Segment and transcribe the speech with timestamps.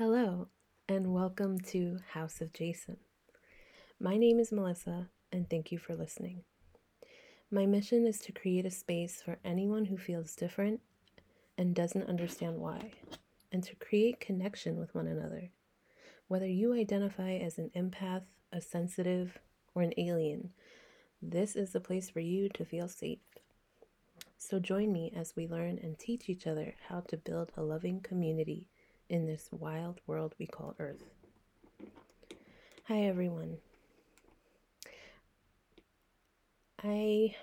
[0.00, 0.48] Hello,
[0.88, 2.96] and welcome to House of Jason.
[4.00, 6.44] My name is Melissa, and thank you for listening.
[7.50, 10.80] My mission is to create a space for anyone who feels different
[11.58, 12.92] and doesn't understand why,
[13.52, 15.50] and to create connection with one another.
[16.28, 19.36] Whether you identify as an empath, a sensitive,
[19.74, 20.52] or an alien,
[21.20, 23.18] this is the place for you to feel safe.
[24.38, 28.00] So join me as we learn and teach each other how to build a loving
[28.00, 28.70] community
[29.10, 31.02] in this wild world we call Earth.
[32.86, 33.56] Hi, everyone.
[36.82, 37.34] I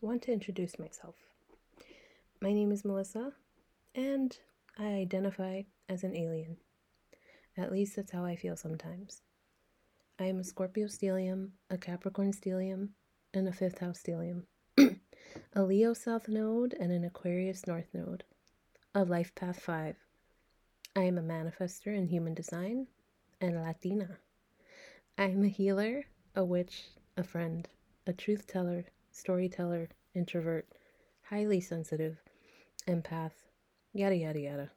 [0.00, 1.16] want to introduce myself.
[2.40, 3.32] My name is Melissa,
[3.96, 4.38] and
[4.78, 6.56] I identify as an alien.
[7.56, 9.20] At least that's how I feel sometimes.
[10.20, 12.90] I am a Scorpio stellium, a Capricorn stellium,
[13.34, 14.44] and a fifth house stellium,
[14.78, 18.22] a Leo south node, and an Aquarius north node,
[18.94, 19.96] a life path 5,
[20.94, 22.86] I am a manifester in human design
[23.40, 24.18] and Latina.
[25.16, 26.04] I am a healer,
[26.36, 27.66] a witch, a friend,
[28.06, 30.68] a truth teller, storyteller, introvert,
[31.22, 32.18] highly sensitive,
[32.86, 33.32] empath,
[33.94, 34.70] yada yada yada.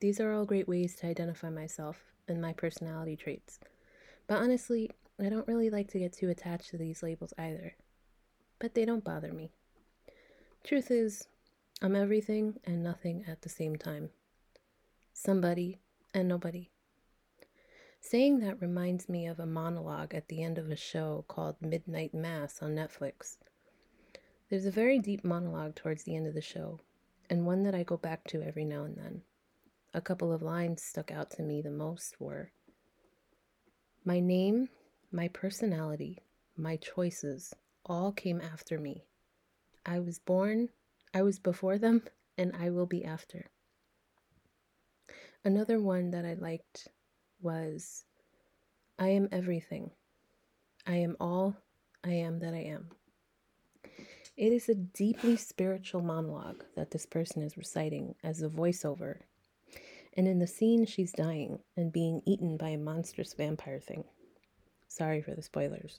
[0.00, 3.60] These are all great ways to identify myself and my personality traits.
[4.26, 7.76] But honestly, I don't really like to get too attached to these labels either.
[8.58, 9.52] But they don't bother me.
[10.64, 11.28] Truth is,
[11.80, 14.10] I'm everything and nothing at the same time
[15.12, 15.78] somebody,
[16.14, 16.70] and nobody.
[18.00, 22.12] Saying that reminds me of a monologue at the end of a show called Midnight
[22.12, 23.36] Mass on Netflix.
[24.50, 26.80] There's a very deep monologue towards the end of the show,
[27.30, 29.22] and one that I go back to every now and then.
[29.94, 32.50] A couple of lines stuck out to me the most were
[34.04, 34.68] My name,
[35.10, 36.18] my personality,
[36.56, 37.54] my choices
[37.86, 39.04] all came after me.
[39.86, 40.70] I was born,
[41.14, 42.02] I was before them,
[42.36, 43.50] and I will be after.
[45.44, 46.86] Another one that I liked
[47.40, 48.04] was
[48.98, 49.90] I am everything.
[50.86, 51.56] I am all
[52.04, 52.90] I am that I am.
[54.36, 59.18] It is a deeply spiritual monologue that this person is reciting as a voiceover.
[60.16, 64.04] And in the scene, she's dying and being eaten by a monstrous vampire thing.
[64.86, 65.98] Sorry for the spoilers.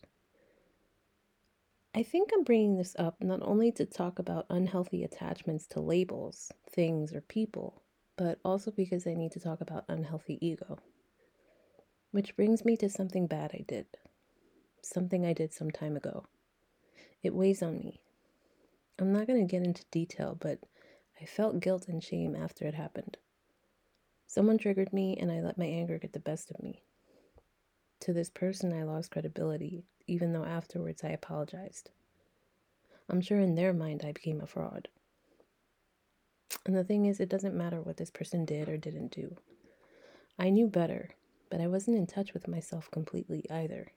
[1.94, 6.52] I think I'm bringing this up not only to talk about unhealthy attachments to labels,
[6.72, 7.83] things, or people,
[8.18, 10.80] but also because I need to talk about unhealthy ego.
[12.12, 13.88] Which brings me to something bad I did.
[14.82, 16.26] Something I did some time ago.
[17.24, 18.02] It weighs on me.
[19.00, 20.60] I'm not going to get into detail, but
[21.20, 23.18] I felt guilt and shame after it happened.
[24.28, 26.84] Someone triggered me, and I let my anger get the best of me.
[28.02, 31.92] To this person, I lost credibility, even though afterwards I apologized.
[33.10, 34.90] I'm sure in their mind I became a fraud.
[36.66, 39.36] And the thing is, it doesn't matter what this person did or didn't do.
[40.40, 41.10] I knew better,
[41.50, 43.92] but I wasn't in touch with myself completely either.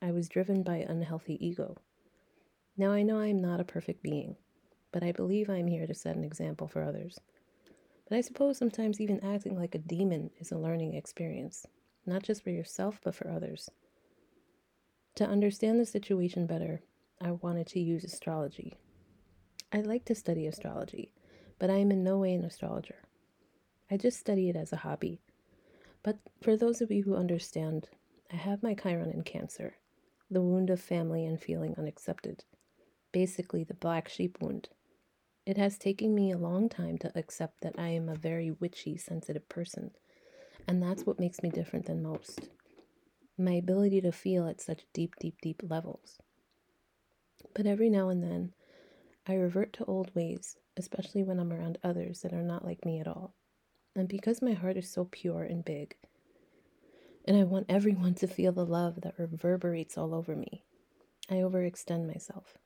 [0.00, 1.76] I was driven by unhealthy ego.
[2.76, 4.36] Now I know I am not a perfect being,
[4.92, 7.18] but I believe I am here to set an example for others.
[8.08, 11.66] But I suppose sometimes even acting like a demon is a learning experience,
[12.06, 13.70] not just for yourself, but for others.
[15.16, 16.82] To understand the situation better,
[17.20, 18.74] I wanted to use astrology.
[19.72, 21.12] I like to study astrology
[21.58, 22.96] but I am in no way an astrologer.
[23.90, 25.20] I just study it as a hobby.
[26.02, 27.88] But for those of you who understand,
[28.32, 29.76] I have my Chiron in Cancer,
[30.30, 32.44] the wound of family and feeling unaccepted,
[33.12, 34.68] basically the black sheep wound.
[35.46, 38.96] It has taken me a long time to accept that I am a very witchy,
[38.96, 39.90] sensitive person,
[40.66, 42.48] and that's what makes me different than most.
[43.36, 46.18] My ability to feel at such deep, deep, deep levels.
[47.54, 48.54] But every now and then,
[49.26, 53.00] I revert to old ways especially when I'm around others that are not like me
[53.00, 53.34] at all.
[53.94, 55.96] And because my heart is so pure and big,
[57.24, 60.64] and I want everyone to feel the love that reverberates all over me,
[61.30, 62.58] I overextend myself.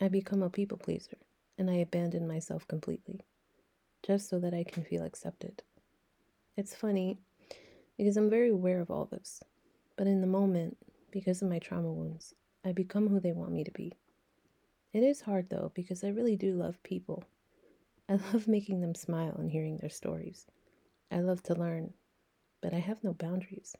[0.00, 1.18] I become a people pleaser,
[1.58, 3.20] and I abandon myself completely,
[4.04, 5.62] just so that I can feel accepted.
[6.56, 7.18] It's funny
[7.96, 9.42] because I'm very aware of all this,
[9.96, 10.78] but in the moment,
[11.10, 12.34] because of my trauma wounds,
[12.64, 13.92] I become who they want me to be.
[14.92, 17.24] It is hard though, because I really do love people.
[18.08, 20.46] I love making them smile and hearing their stories.
[21.10, 21.92] I love to learn,
[22.60, 23.76] but I have no boundaries.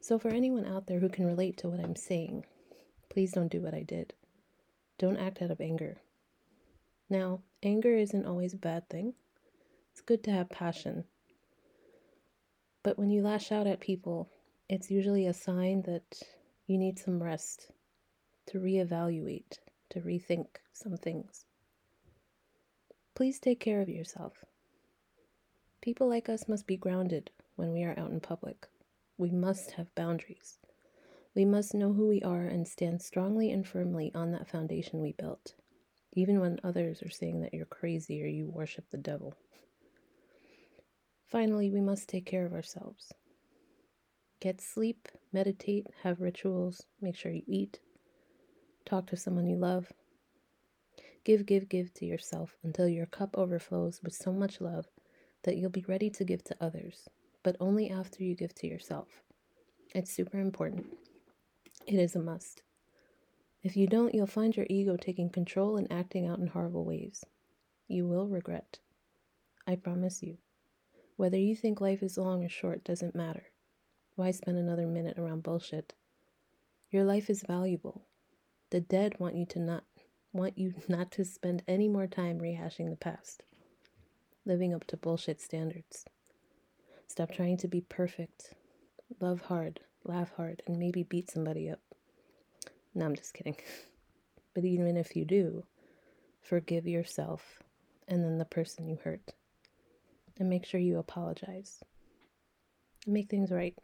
[0.00, 2.44] So, for anyone out there who can relate to what I'm saying,
[3.08, 4.14] please don't do what I did.
[4.98, 5.98] Don't act out of anger.
[7.10, 9.14] Now, anger isn't always a bad thing,
[9.90, 11.04] it's good to have passion.
[12.82, 14.30] But when you lash out at people,
[14.68, 16.22] it's usually a sign that
[16.66, 17.70] you need some rest
[18.46, 19.58] to reevaluate
[19.96, 21.46] to rethink some things.
[23.14, 24.44] Please take care of yourself.
[25.80, 28.66] People like us must be grounded when we are out in public.
[29.16, 30.58] We must have boundaries.
[31.34, 35.12] We must know who we are and stand strongly and firmly on that foundation we
[35.12, 35.54] built,
[36.12, 39.34] even when others are saying that you're crazy or you worship the devil.
[41.26, 43.12] Finally, we must take care of ourselves.
[44.40, 47.80] Get sleep, meditate, have rituals, make sure you eat,
[48.86, 49.92] talk to someone you love.
[51.24, 54.86] Give, give, give to yourself until your cup overflows with so much love
[55.42, 57.08] that you'll be ready to give to others,
[57.42, 59.22] but only after you give to yourself.
[59.94, 60.86] It's super important.
[61.86, 62.62] It is a must.
[63.62, 67.24] If you don't, you'll find your ego taking control and acting out in horrible ways.
[67.88, 68.78] You will regret.
[69.66, 70.38] I promise you.
[71.16, 73.46] Whether you think life is long or short doesn't matter.
[74.14, 75.94] Why spend another minute around bullshit?
[76.90, 78.02] Your life is valuable.
[78.76, 79.84] The dead want you to not
[80.34, 83.42] want you not to spend any more time rehashing the past,
[84.44, 86.04] living up to bullshit standards.
[87.08, 88.52] Stop trying to be perfect.
[89.18, 91.80] Love hard, laugh hard, and maybe beat somebody up.
[92.94, 93.56] No, I'm just kidding.
[94.54, 95.64] But even if you do,
[96.42, 97.62] forgive yourself
[98.06, 99.32] and then the person you hurt.
[100.38, 101.82] And make sure you apologize.
[103.06, 103.74] Make things right.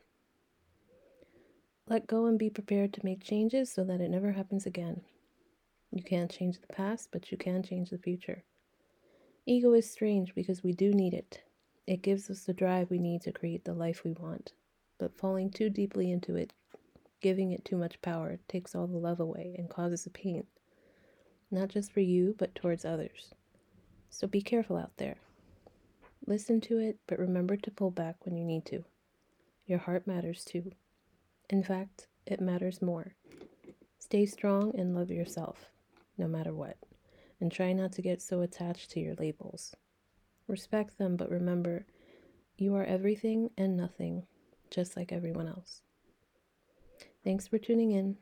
[1.93, 5.03] Let go and be prepared to make changes so that it never happens again.
[5.91, 8.45] You can't change the past, but you can change the future.
[9.45, 11.43] Ego is strange because we do need it.
[11.87, 14.55] It gives us the drive we need to create the life we want.
[14.97, 16.55] But falling too deeply into it
[17.21, 20.47] Giving it too much power takes all the love away and causes a pain,
[21.51, 23.35] not just for you, but towards others.
[24.09, 25.19] So be careful out there.
[26.27, 28.83] Listen to it, but remember to pull back when you need to.
[29.67, 30.73] Your heart matters too.
[31.53, 33.15] In fact, it matters more.
[33.99, 35.69] Stay strong and love yourself,
[36.17, 36.79] no matter what,
[37.41, 39.77] and try not to get so attached to your labels.
[40.49, 41.85] Respect them, but remember,
[42.57, 44.27] you are everything and nothing,
[44.71, 45.83] just like everyone else.
[47.23, 48.17] Thanks for tuning in.